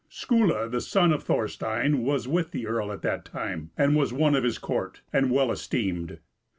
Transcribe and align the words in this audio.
Skuli, 0.09 0.67
the 0.71 0.81
son 0.81 1.13
of 1.13 1.21
Thorstein, 1.21 1.99
was 2.01 2.27
with 2.27 2.49
the 2.49 2.65
earl 2.65 2.91
at 2.91 3.03
that 3.03 3.23
time, 3.23 3.69
and 3.77 3.95
was 3.95 4.11
one 4.11 4.33
of 4.33 4.43
his 4.43 4.57
court, 4.57 5.01
and 5.13 5.29
well 5.29 5.51
esteemed. 5.51 6.17